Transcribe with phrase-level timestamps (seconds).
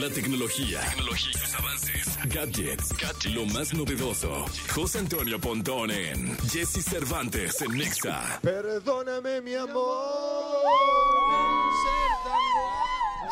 [0.00, 4.44] La tecnología, tecnología, sus avances, gadgets, lo más novedoso.
[4.74, 8.40] José Antonio Pontón en Jesse Cervantes en Nexa.
[8.42, 10.64] Perdóname, mi amor.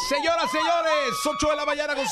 [0.08, 2.06] Señoras, señores, 8 de la mañana con...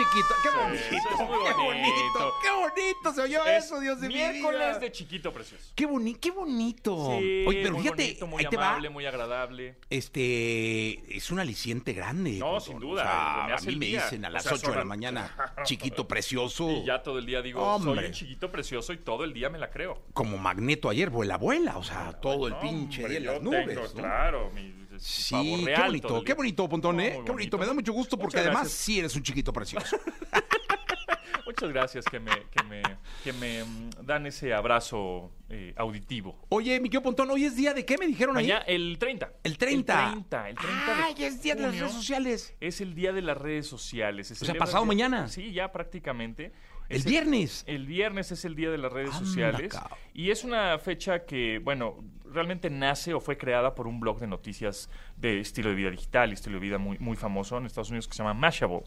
[0.00, 0.78] Chiquito, qué bonito,
[1.10, 4.78] es muy qué bonito, qué bonito se oyó Es eso, Dios de mi miércoles vida.
[4.78, 5.72] de chiquito precioso.
[5.74, 7.18] Qué, boni qué bonito.
[7.18, 8.68] Sí, Oye, pero muy fíjate, bonito, muy ahí te va.
[8.70, 9.76] amable, muy agradable.
[9.90, 12.38] Este, es un aliciente grande.
[12.38, 14.02] No, sin duda, O sea, me a mí me día.
[14.04, 16.70] dicen a O las sea, 8 de la mañana, chiquito precioso.
[16.70, 17.94] Y ya todo el día digo, Hombre.
[18.00, 20.00] soy un chiquito precioso y todo el día me la creo.
[20.14, 21.76] Como Magneto ayer, vuela, abuela.
[21.76, 23.66] O sea, todo el pinche hombre, día en las nubes.
[23.68, 23.92] tengo, ¿no?
[23.94, 27.20] Claro, mi Sí, qué real todo bonito, qué bonito, Pontón, No, ¿eh?
[27.24, 28.80] Qué bonito, me da mucho gusto porque Muchas además gracias.
[28.84, 29.96] sí eres un chiquito precioso.
[31.46, 32.82] Muchas gracias que me, que me,
[33.24, 36.38] que me mm, dan ese abrazo eh, auditivo.
[36.48, 38.44] Oye, mi querido Pontón, ¿hoy es día de qué me dijeron ahí?
[38.46, 39.32] Mañana, el 30.
[39.42, 40.04] El 30.
[40.04, 42.54] El 30, el 30 de Ay, es día de las redes sociales.
[42.60, 44.28] Es el día de las redes sociales.
[44.28, 45.28] Se O sea, pasado día- mañana.
[45.28, 46.52] Sí, ya prácticamente.
[46.88, 47.64] El Es viernes.
[47.66, 49.72] El viernes es el día de las redes Anda, sociales.
[50.14, 51.96] Y es una fecha que, bueno,
[52.32, 56.32] realmente nace o fue creada por un blog de noticias de estilo de vida digital,
[56.32, 58.82] estilo de vida muy, muy famoso en Estados Unidos que se llama Mashable.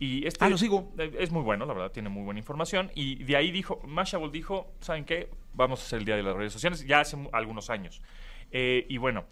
[0.00, 0.92] Y este Ah, lo sigo.
[0.98, 2.90] eh, Es muy bueno, la verdad, tiene muy buena información.
[2.94, 5.28] Y de ahí dijo, Mashable dijo, ¿saben qué?
[5.54, 8.00] Vamos a hacer el Día de las Redes Sociales, ya hace algunos años.
[8.52, 9.24] Eh, y bueno,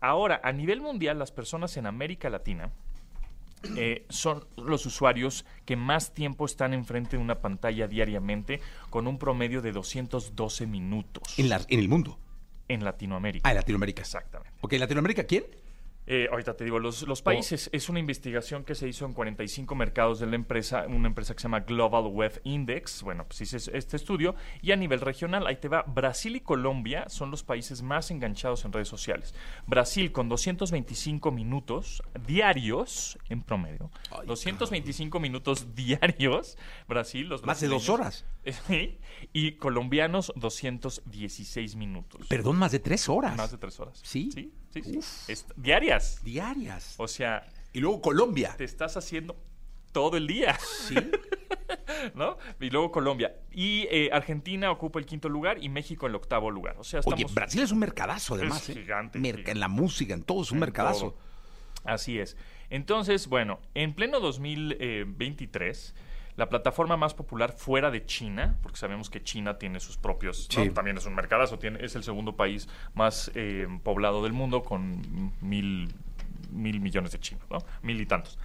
[0.00, 2.70] ahora, a nivel mundial, las personas en América Latina
[3.76, 9.18] eh, son los usuarios que más tiempo están enfrente de una pantalla diariamente, con un
[9.18, 12.18] promedio de 212 minutos En, la- en el mundo.
[12.68, 13.48] En Latinoamérica.
[13.48, 14.02] Ah, en Latinoamérica.
[14.02, 14.52] Exactamente.
[14.60, 15.44] Ok, ¿Latinoamérica quién?
[16.10, 19.74] Eh, ahorita te digo, los, los países, es una investigación que se hizo en 45
[19.74, 23.58] mercados de la empresa, una empresa que se llama Global Web Index, bueno, pues hice
[23.76, 27.82] este estudio, y a nivel regional, ahí te va, Brasil y Colombia son los países
[27.82, 29.34] más enganchados en redes sociales.
[29.66, 33.90] Brasil con 225 minutos diarios, en promedio,
[34.24, 36.56] 225 minutos diarios,
[36.88, 38.24] Brasil, los Más de dos horas.
[38.66, 38.98] Sí,
[39.34, 42.26] y colombianos 216 minutos.
[42.28, 43.36] Perdón, más de tres horas.
[43.36, 44.00] Más de tres horas.
[44.02, 44.30] ¿Sí?
[44.32, 44.98] Sí, sí, sí.
[45.32, 46.22] Es- diarias.
[46.22, 46.94] Diarias.
[46.98, 48.54] O sea, Y luego Colombia.
[48.56, 49.36] te estás haciendo
[49.92, 50.94] todo el día, Sí.
[52.14, 52.36] ¿no?
[52.60, 53.34] Y luego Colombia.
[53.50, 56.76] Y eh, Argentina ocupa el quinto lugar y México el octavo lugar.
[56.78, 57.22] O sea, estamos...
[57.24, 58.68] Oye, Brasil es un mercadazo además.
[58.68, 58.80] Es ¿eh?
[58.80, 59.50] gigante, Merca-.
[59.50, 61.10] En la música, en todo es un En mercadazo.
[61.12, 61.18] todo.
[61.84, 62.36] Así es.
[62.70, 65.94] Entonces, bueno, en pleno 2023,
[66.38, 70.62] la plataforma más popular fuera de China, porque sabemos que China tiene sus propios, ¿no?
[70.62, 70.70] Sí.
[70.70, 75.32] también es un mercadazo, tiene, es el segundo país más eh, poblado del mundo con
[75.40, 75.92] mil,
[76.52, 77.58] mil millones de chinos, ¿no?
[77.82, 78.38] Mil y tantos.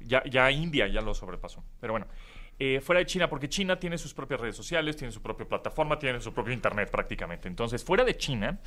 [0.00, 1.62] Ya, ya India ya lo sobrepasó.
[1.82, 2.06] Pero bueno,
[2.58, 5.98] eh, fuera de China, porque China tiene sus propias redes sociales, tiene su propia plataforma,
[5.98, 7.46] tiene su propio Internet prácticamente.
[7.46, 8.58] Entonces, fuera de China,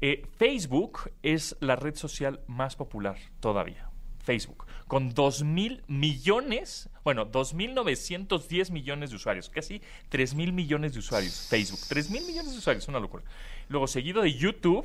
[0.00, 3.90] eh, Facebook es la red social más popular todavía.
[4.26, 10.98] Facebook, con 2 mil millones, bueno, 2.910 millones de usuarios, casi 3 mil millones de
[10.98, 11.46] usuarios.
[11.48, 13.22] Facebook, 3 mil millones de usuarios, una locura.
[13.68, 14.84] Luego, seguido de YouTube,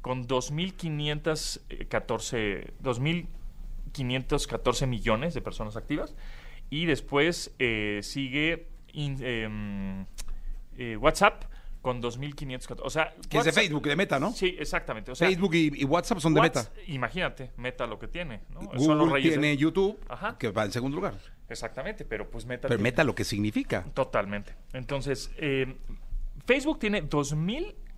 [0.00, 6.16] con 2.514 2.514 millones de personas activas.
[6.68, 10.04] Y después eh, sigue em,
[10.76, 11.44] eh, WhatsApp
[11.82, 12.80] con 2.514.
[12.84, 14.32] O sea, Que es de Facebook, de Meta, ¿no?
[14.32, 15.10] Sí, exactamente.
[15.10, 16.70] O sea, Facebook y, y WhatsApp son de Meta.
[16.86, 18.40] Imagínate, Meta lo que tiene.
[18.50, 18.60] ¿no?
[18.78, 20.38] Son los Google tiene de- YouTube, Ajá.
[20.38, 21.18] que va en segundo lugar.
[21.48, 22.68] Exactamente, pero pues Meta.
[22.68, 23.82] Pero tiene- Meta lo que significa.
[23.94, 24.54] Totalmente.
[24.72, 25.76] Entonces, eh,
[26.46, 27.02] Facebook tiene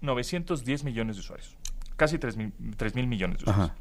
[0.03, 1.57] 2.910 millones de usuarios.
[1.97, 3.71] Casi 3.000 mil millones de usuarios.
[3.71, 3.77] Ajá.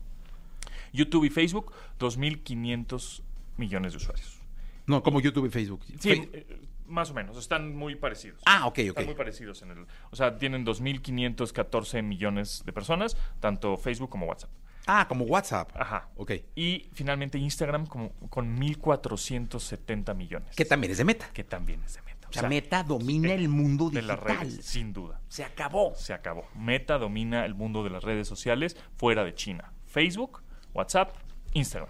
[0.92, 3.24] YouTube y Facebook, 2.500
[3.58, 4.40] millones de usuarios.
[4.86, 5.82] No, como YouTube y Facebook.
[6.00, 8.42] Sí, Fe- eh, más o menos, están muy parecidos.
[8.46, 8.80] Ah, ok, ok.
[8.88, 9.86] Están muy parecidos en el...
[10.12, 14.50] O sea, tienen 2.514 millones de personas, tanto Facebook como WhatsApp.
[14.86, 15.72] Ah, como WhatsApp.
[15.76, 16.10] Ajá.
[16.18, 16.32] Ok.
[16.56, 20.56] Y finalmente Instagram como, con 1.470 millones.
[20.56, 21.30] Que también es de Meta.
[21.34, 22.28] Que también es de Meta.
[22.30, 24.48] O sea, Meta domina el mundo de las digital.
[24.50, 25.22] redes, sin duda.
[25.28, 25.94] Se acabó.
[25.96, 26.48] Se acabó.
[26.56, 29.72] Meta domina el mundo de las redes sociales fuera de China.
[29.86, 30.42] Facebook,
[30.74, 31.16] WhatsApp,
[31.54, 31.90] Instagram.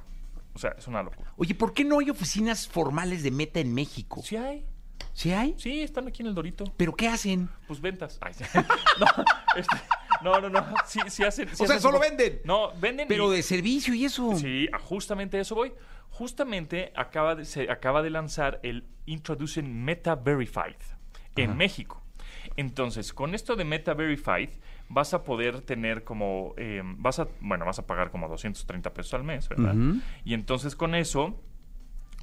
[0.53, 1.33] O sea, es una locura.
[1.37, 4.21] Oye, ¿por qué no hay oficinas formales de Meta en México?
[4.21, 4.65] ¿Sí hay?
[5.13, 5.55] ¿Sí hay?
[5.57, 6.65] Sí, están aquí en el Dorito.
[6.77, 7.49] ¿Pero qué hacen?
[7.67, 8.17] Pues ventas.
[8.21, 8.43] Ay, sí.
[8.99, 9.05] no,
[9.55, 9.75] este,
[10.23, 10.65] no, no, no.
[10.85, 11.49] Sí, sí hacen.
[11.53, 12.41] sí O sea, solo venden.
[12.45, 13.07] No, venden.
[13.07, 14.35] Pero y- de servicio y eso.
[14.35, 15.73] Sí, justamente a eso voy.
[16.09, 20.75] Justamente acaba de, se acaba de lanzar el Introducing Meta Verified
[21.35, 22.01] en México.
[22.55, 24.49] Entonces, con esto de Meta Verified,
[24.89, 29.13] vas a poder tener como, eh, vas a, bueno, vas a pagar como 230 pesos
[29.15, 29.73] al mes, ¿verdad?
[30.23, 31.39] Y entonces con eso,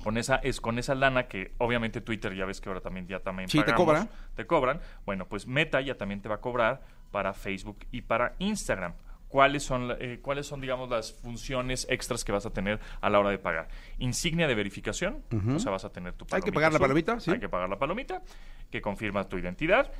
[0.02, 3.20] con esa, es con esa lana que obviamente Twitter ya ves que ahora también ya
[3.20, 4.08] también Sí, te pagamos, cobra.
[4.34, 4.80] te cobran.
[5.06, 8.94] Bueno, pues Meta ya también te va a cobrar para Facebook y para Instagram
[9.28, 13.20] cuáles son, eh, cuáles son, digamos, las funciones extras que vas a tener a la
[13.20, 13.68] hora de pagar.
[13.98, 15.22] Insignia de verificación,
[15.54, 17.30] o sea, vas a tener tu Hay que pagar la palomita, sí.
[17.30, 18.22] Hay que pagar la palomita,
[18.70, 19.92] que confirma tu identidad.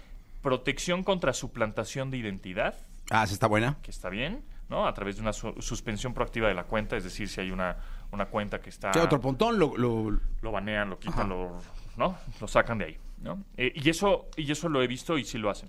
[0.43, 2.75] Protección contra suplantación de identidad,
[3.11, 3.76] Ah, sí está buena.
[3.82, 4.87] que está bien, ¿no?
[4.87, 7.76] A través de una su- suspensión proactiva de la cuenta, es decir, si hay una,
[8.12, 9.59] una cuenta que está ¿Qué otro pontón?
[9.59, 11.29] Lo, lo- lo banean, lo quitan, Ajá.
[11.29, 11.59] lo,
[11.97, 12.17] ¿no?
[12.41, 12.99] lo sacan de ahí.
[13.23, 13.45] ¿no?
[13.57, 15.69] Eh, y, eso, y eso lo he visto y sí lo hacen.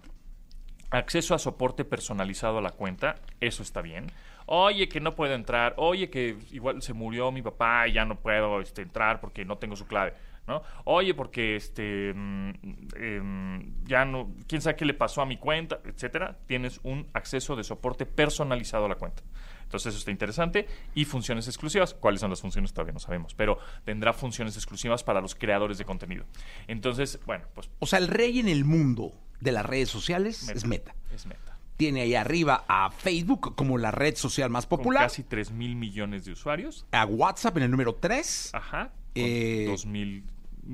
[0.89, 4.07] Acceso a soporte personalizado a la cuenta, eso está bien.
[4.45, 5.73] Oye, que no puedo entrar.
[5.77, 9.57] Oye, que igual se murió mi papá y ya no puedo este, entrar porque no
[9.57, 10.13] tengo su clave.
[10.47, 10.63] ¿no?
[10.85, 12.51] Oye, porque este mm,
[12.97, 16.37] em, ya no, quién sabe qué le pasó a mi cuenta, etcétera.
[16.47, 19.23] Tienes un acceso de soporte personalizado a la cuenta.
[19.71, 20.67] Entonces eso está interesante.
[20.93, 21.93] Y funciones exclusivas.
[21.93, 22.73] ¿Cuáles son las funciones?
[22.73, 23.33] Todavía no sabemos.
[23.35, 26.25] Pero tendrá funciones exclusivas para los creadores de contenido.
[26.67, 30.65] Entonces, bueno, pues O sea, el rey en el mundo de las redes sociales es
[30.65, 30.93] Meta.
[31.15, 31.57] Es meta.
[31.77, 35.75] Tiene ahí arriba a Facebook como la red social más Con popular, casi 3 mil
[35.77, 36.85] millones de usuarios.
[36.91, 38.91] a WhatsApp en el número 3 Ajá.
[39.15, 40.23] Eh, 2.500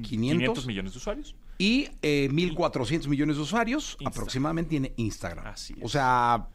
[0.01, 1.35] 500 millones de usuarios.
[1.59, 4.11] y eh, 1.400 millones de usuarios Instagram.
[4.11, 5.47] aproximadamente tiene Instagram.
[5.47, 5.91] Así O es.
[5.94, 6.47] sea,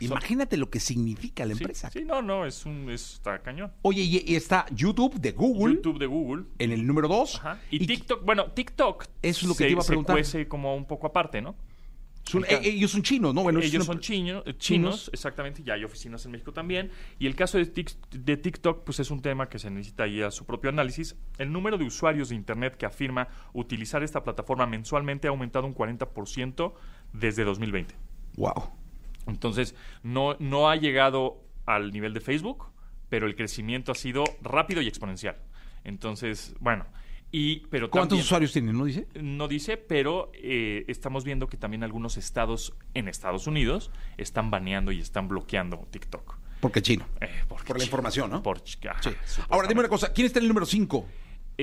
[0.00, 1.90] imagínate lo que significa la Sí, empresa.
[1.90, 3.72] Sí, no, no, es un, es- está cañón.
[3.82, 6.44] Oye, y, y está YouTube de Google YouTube de Google.
[6.58, 7.36] en el número 2.
[7.36, 7.60] Ajá.
[7.70, 9.04] Y, TikTok, bueno, TikTok.
[9.22, 10.16] Eso es lo que se, te iba a preguntar.
[10.16, 11.54] Se cuece como un poco aparte, ¿no?
[12.22, 13.42] Son- eh, ellos son chinos, ¿no?
[13.42, 15.10] Bueno, Ellos son chino- eh, chinos, chinos.
[15.12, 16.90] exactamente, ya hay oficinas en México también.
[17.18, 20.20] Y el caso de, Tik- de TikTok, pues es un tema que se necesita ahí
[20.22, 21.16] a su propio análisis.
[21.38, 25.74] El número de usuarios de Internet que afirma utilizar esta plataforma mensualmente ha aumentado un
[25.74, 26.74] 40%
[27.12, 27.96] desde 2020.
[28.36, 28.70] Wow.
[29.30, 32.66] Entonces, no, no ha llegado al nivel de Facebook,
[33.08, 35.36] pero el crecimiento ha sido rápido y exponencial.
[35.84, 36.84] Entonces, bueno,
[37.32, 39.06] y pero ¿Cuántos también- usuarios tienen, no dice?
[39.20, 44.92] no dice, pero eh, estamos viendo que también algunos estados en Estados Unidos están baneando
[44.92, 46.36] y están bloqueando TikTok.
[46.60, 47.06] Porque chino.
[47.20, 48.42] Eh, porque Por la información, ¿no?
[48.42, 48.76] Por, Sí.
[48.82, 49.20] supuestamente.
[49.48, 50.12] Ahora, dime una cosa.
[50.12, 51.06] ¿Quién está en el número 5?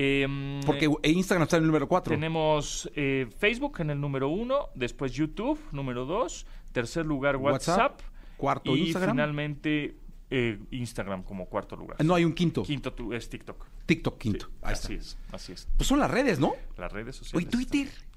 [0.00, 2.14] Em, Porque eh, eh, Instagram está en el número 4.
[2.14, 8.00] tenemos eh, Facebook en el número uno, después YouTube, número dos, tercer lugar WhatsApp, WhatsApp,
[8.36, 9.10] cuarto y Instagram.
[9.16, 9.96] finalmente
[10.30, 12.04] eh, Instagram como cuarto lugar.
[12.04, 12.62] No, hay un quinto.
[12.62, 13.66] Quinto tu- es TikTok.
[13.86, 14.46] TikTok quinto.
[14.46, 15.04] Sí, Ahí así está.
[15.04, 15.68] es, así es.
[15.76, 16.52] Pues son las redes, ¿no?
[16.76, 17.48] Las redes sociales.
[17.48, 17.86] Oye, Twitter.
[17.88, 18.08] están-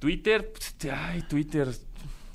[0.00, 1.68] Twitter, pues, te- ay, Twitter.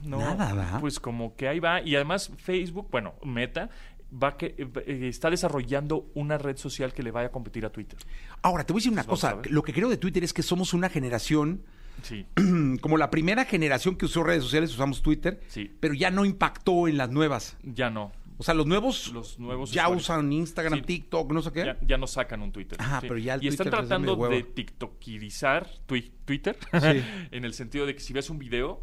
[0.05, 0.79] No, Nada, ¿verdad?
[0.79, 1.81] Pues como que ahí va.
[1.81, 3.69] Y además Facebook, bueno, Meta,
[4.11, 7.99] va que, eh, está desarrollando una red social que le vaya a competir a Twitter.
[8.41, 9.39] Ahora, te voy a decir una Pues cosa.
[9.49, 11.63] Lo que creo de Twitter es que somos una generación,
[12.01, 12.25] Sí.
[12.81, 15.69] como la primera generación que usó redes sociales, usamos Twitter, Sí.
[15.79, 17.57] pero ya no impactó en las nuevas.
[17.63, 18.11] Ya no.
[18.37, 20.03] O sea, los nuevos, Los nuevos ya usuarios.
[20.03, 20.85] usan Instagram, Sí.
[20.85, 21.65] TikTok, no sé qué.
[21.65, 22.79] Ya, ya no sacan un Twitter.
[22.81, 24.47] Ajá, pero ya el y están Twitter tratando de hueva.
[24.55, 27.03] tiktokirizar twi- Twitter Sí.
[27.31, 28.81] en el sentido de que si ves un video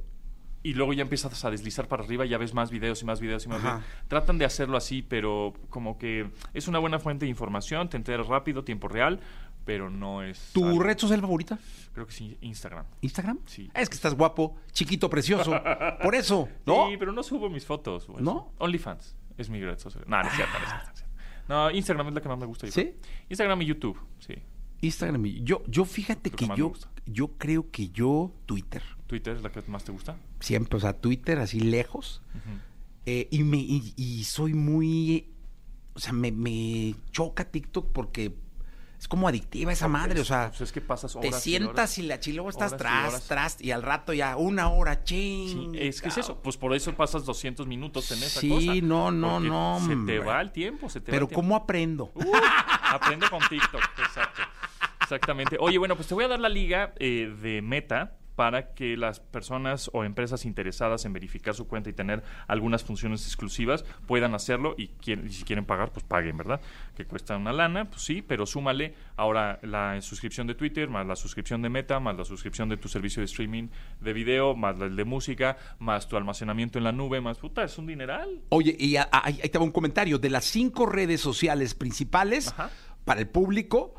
[0.70, 3.44] y luego ya empiezas a deslizar para arriba, ya ves más videos y más videos
[3.44, 3.76] y más Ajá.
[3.78, 4.08] videos.
[4.08, 8.26] Tratan de hacerlo así, pero como que es una buena fuente de información, te enteras
[8.26, 9.20] rápido, tiempo real,
[9.64, 10.50] pero no es...
[10.52, 11.58] ¿Tu algo- red social favorita?
[11.92, 12.84] Creo que sí, Instagram.
[13.00, 13.38] ¿Instagram?
[13.46, 13.70] Sí.
[13.74, 15.52] Es que estás guapo, chiquito, precioso.
[16.02, 16.88] Por eso, ¿no?
[16.88, 18.08] Sí, pero no subo mis fotos.
[18.20, 18.52] ¿No?
[18.58, 20.04] OnlyFans es mi red social.
[20.06, 21.12] No, no es cierto, no es cierto, no es cierto.
[21.48, 22.66] No, Instagram es la que más me gusta.
[22.66, 22.82] yo ¿Sí?
[22.82, 22.94] creo.
[23.28, 24.34] Instagram y YouTube, sí.
[24.80, 25.24] Instagram.
[25.26, 26.72] y- Yo, yo fíjate que yo,
[27.06, 28.82] yo creo que yo Twitter.
[29.06, 30.16] Twitter es la que más te gusta.
[30.40, 32.22] Siempre, o sea, Twitter así lejos.
[33.04, 35.32] Eh, y, me, y, y soy muy.
[35.94, 38.36] O sea, me, me choca TikTok porque
[38.98, 40.20] es como adictiva esa madre.
[40.20, 41.98] O sea, Pues es que pasas te horas y sientas horas.
[41.98, 45.74] y la chilo estás tras, tras, y al rato ya una hora, Sí, ching.
[45.76, 46.42] es que es eso.
[46.42, 48.74] Pues por eso pasas 200 minutos en esa Sí, cosa.
[48.82, 51.40] no, no, porque no, Se te va el tiempo, se te Pero va el tiempo.
[51.42, 52.10] ¿cómo aprendo?
[52.14, 52.32] Uh,
[52.90, 54.42] aprende con TikTok, exacto.
[55.02, 55.56] Exactamente.
[55.60, 59.18] Oye, bueno, pues te voy a dar la liga eh, de Meta para que las
[59.18, 64.74] personas o empresas interesadas en verificar su cuenta y tener algunas funciones exclusivas puedan hacerlo
[64.76, 66.60] y, quieren- y si quieren pagar, pues paguen, ¿verdad?
[66.94, 71.16] Que cuesta una lana, pues sí, pero súmale ahora la suscripción de Twitter, más la
[71.16, 73.68] suscripción de Meta, más la suscripción de tu servicio de streaming
[74.00, 77.78] de video, más el de música, más tu almacenamiento en la nube, más puta, es
[77.78, 78.42] un dineral.
[78.50, 80.18] Oye, y ahí va un comentario.
[80.18, 82.70] De las cinco redes sociales principales Ajá.
[83.06, 83.94] para el público,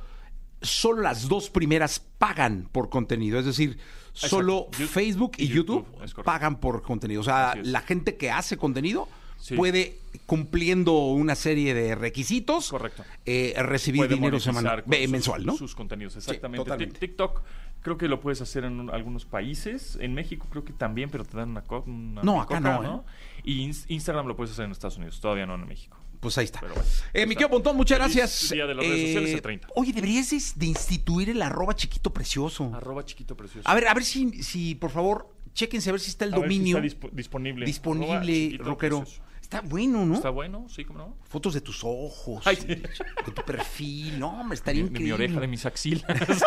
[0.62, 3.40] solo las dos primeras pagan por contenido.
[3.40, 3.78] Es decir,
[4.14, 4.88] solo Exacto.
[4.94, 5.86] Facebook y, y YouTube,
[6.24, 7.22] pagan por contenido.
[7.22, 9.08] O sea, la gente que hace contenido
[9.40, 9.56] Sí.
[9.56, 13.04] puede, cumpliendo una serie de requisitos, Correcto.
[13.26, 15.56] eh, recibir puede dinero semanal, sus- mensual, ¿no?
[15.56, 16.88] Sus contenidos, exactamente.
[16.88, 17.42] TikTok
[17.84, 19.96] creo que lo puedes hacer en un- algunos países.
[20.02, 23.12] En México creo que también, pero te dan una, una No, acá no, ¿eh?
[23.44, 25.98] Y Ins- Instagram lo puedes hacer en Estados Unidos, todavía no en México.
[26.20, 26.60] Pues ahí está.
[26.62, 28.50] Pero bueno, eh, mi querido Pontón, muchas Feliz gracias.
[28.52, 29.68] Día de las redes sociales, Eh, el 30.
[29.76, 32.72] Oye, deberías de, de instituir el arroba chiquito precioso.
[32.74, 33.68] Arroba chiquito precioso.
[33.70, 36.40] A ver, a ver si, si por favor, chéquense a ver si está el A
[36.40, 37.66] ver si dominio está dispo- disponible.
[37.66, 39.06] disponible, rockero.
[39.42, 40.16] Está bueno, ¿no?
[40.16, 41.18] Está bueno, sí, ¿cómo no?
[41.24, 44.20] Fotos de tus ojos, Ay, de tu perfil.
[44.20, 45.14] No, hombre, estaría De mi increíble.
[45.14, 46.04] oreja, de mis axilas.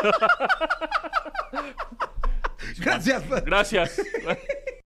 [2.79, 3.23] Gracias.
[3.45, 4.00] Gracias.